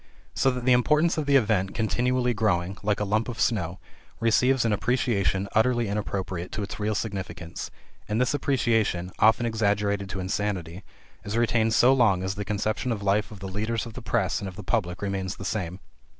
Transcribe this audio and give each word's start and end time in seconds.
So 0.33 0.49
that 0.49 0.65
the 0.65 0.71
importance 0.71 1.19
of 1.19 1.27
the 1.27 1.35
event, 1.35 1.75
continually 1.75 2.33
growing, 2.33 2.75
like 2.81 2.99
a 2.99 3.03
lump 3.05 3.29
of 3.29 3.39
snow, 3.39 3.77
receives 4.19 4.65
an 4.65 4.73
appreciation 4.73 5.47
utterly 5.53 5.87
inappropriate 5.87 6.51
to 6.53 6.63
its 6.63 6.79
real 6.79 6.95
significance, 6.95 7.69
and 8.09 8.19
this 8.19 8.33
appreciation, 8.33 9.11
often 9.19 9.45
exaggerated 9.45 10.09
to 10.09 10.19
insanity, 10.19 10.83
is 11.23 11.37
retained 11.37 11.75
so 11.75 11.93
long 11.93 12.23
as 12.23 12.33
the 12.33 12.43
conception 12.43 12.91
of 12.91 13.03
life 13.03 13.29
of 13.29 13.41
the 13.41 13.47
leaders 13.47 13.85
of 13.85 13.93
the 13.93 14.01
press 14.01 14.39
and 14.39 14.47
of 14.47 14.55
the 14.55 14.63
public 14.63 15.03
remains 15.03 15.35
the 15.35 15.45
same. 15.45 15.79